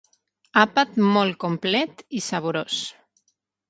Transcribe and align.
Àpat 0.61 0.97
molt 1.19 1.39
complet 1.45 2.05
i 2.23 2.27
saborós. 2.33 2.85